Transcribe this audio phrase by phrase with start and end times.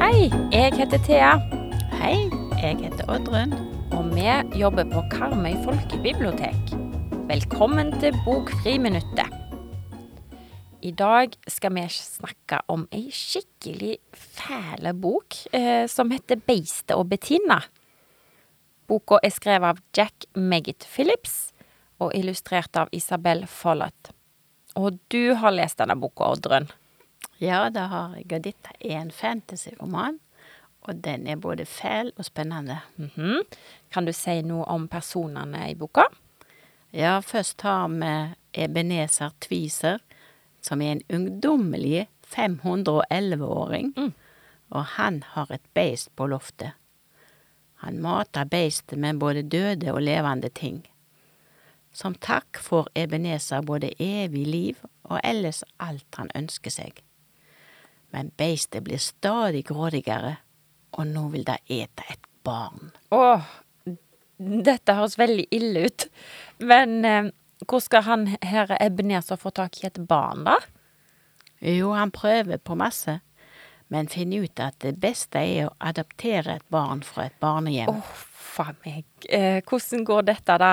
[0.00, 1.38] Hei, jeg heter Thea,
[1.96, 2.28] Hei,
[2.62, 3.54] jeg heter Oddrun.
[3.92, 4.26] og vi
[4.58, 6.74] jobber på Karmøy folkebibliotek.
[7.28, 9.30] Velkommen til Bokfriminuttet.
[10.82, 17.08] I dag skal vi snakke om ei skikkelig fæle bok eh, som heter Beistet og
[17.08, 17.60] Bettina.
[18.90, 21.52] Boka er skrevet av Jack Meggett Phillips
[22.02, 24.10] og illustrert av Isabel Follett.
[24.74, 26.66] Og du har lest denne boka, Oddrun.
[27.38, 30.18] Ja, det har jeg, og dette er en fantasyroman.
[30.88, 32.80] Og den er både fæl og spennende.
[32.96, 33.44] Mhm.
[33.92, 36.08] Kan du si noe om personene i boka?
[36.90, 40.00] Ja, først har vi Ebenezer Twiser,
[40.62, 43.94] som er en ungdommelig 511-åring.
[43.96, 44.12] Mm.
[44.70, 46.79] Og han har et beist på loftet.
[47.80, 50.82] Han mater beistet med både døde og levende ting.
[51.92, 57.00] Som takk får Ebenezer både evig liv og ellers alt han ønsker seg.
[58.14, 60.36] Men beistet blir stadig grådigere,
[60.98, 62.90] og nå vil det ete et barn.
[63.14, 63.46] Åh,
[64.38, 66.06] dette høres veldig ille ut.
[66.58, 67.30] Men eh,
[67.66, 70.58] hvor skal han herre Ebenezer få tak i et barn, da?
[71.60, 73.18] Jo, han prøver på masse,
[73.90, 77.90] men finner ut at det beste er å adoptere et barn fra et barnehjem.
[77.90, 78.10] Åh,
[78.54, 79.04] faen meg.
[79.26, 80.72] Eh, hvordan går dette, da?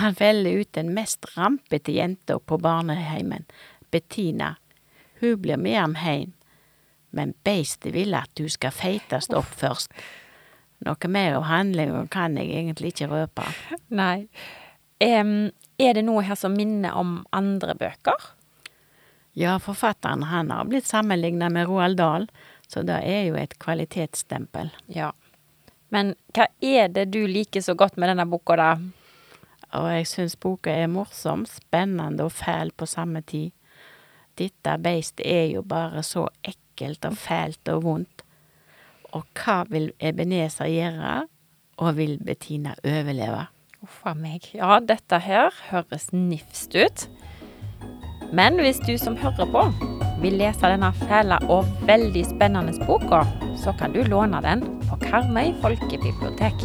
[0.00, 3.46] Han velger ut den mest rampete jenta på barneheimen,
[3.92, 4.56] Bettina.
[5.20, 6.32] Hun blir med ham hjem,
[7.14, 9.94] men beistet vil at hun skal feites opp først.
[10.82, 13.46] Noe mer av handlingen kan jeg egentlig ikke røpe.
[13.94, 14.26] Nei.
[14.98, 18.32] Um, er det noe her som minner om andre bøker?
[19.32, 22.26] Ja, forfatteren han har blitt sammenligna med Roald Dahl,
[22.68, 24.72] så det er jo et kvalitetsstempel.
[24.92, 25.12] Ja.
[25.92, 28.70] Men hva er det du liker så godt med denne boka, da?
[29.76, 33.52] Og jeg syns boka er morsom, spennende og fæl på samme tid.
[34.40, 38.24] Dette beistet er jo bare så ekkelt og fælt og vondt.
[39.12, 41.16] Og hva vil Ebenezer gjøre,
[41.82, 43.46] og vil Bettina overleve?
[43.82, 44.46] Uff a meg.
[44.54, 47.08] Ja, dette her høres nifst ut.
[48.32, 49.66] Men hvis du som hører på
[50.22, 53.24] vil lese denne fæle og veldig spennende boka,
[53.60, 56.64] så kan du låne den på Karmøy folkebibliotek.